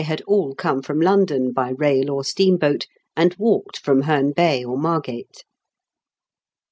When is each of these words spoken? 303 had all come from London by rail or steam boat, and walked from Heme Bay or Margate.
303 0.01 0.13
had 0.17 0.21
all 0.27 0.55
come 0.55 0.81
from 0.81 0.99
London 0.99 1.51
by 1.53 1.69
rail 1.69 2.09
or 2.09 2.23
steam 2.23 2.57
boat, 2.57 2.87
and 3.15 3.35
walked 3.37 3.77
from 3.77 4.01
Heme 4.01 4.33
Bay 4.33 4.63
or 4.63 4.75
Margate. 4.75 5.43